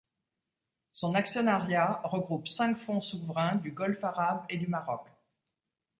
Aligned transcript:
Son 0.93 1.13
actionnariat 1.13 2.01
regroupe 2.05 2.47
cinq 2.47 2.75
fonds 2.79 3.01
souverains 3.01 3.57
du 3.57 3.71
Golfe 3.71 4.03
Arabe 4.03 4.43
et 4.49 4.57
du 4.57 4.65
Maroc. 4.65 5.05